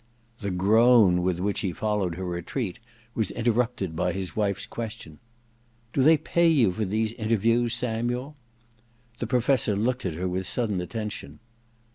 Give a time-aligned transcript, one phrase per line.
[0.39, 2.79] The groan with which he followed her retreat
[3.13, 5.19] was interrupted by his wife's question:
[5.55, 8.35] * Do they pay you for these interviews, Samuel?'
[9.19, 11.37] The Professor looked at her with sudden attention.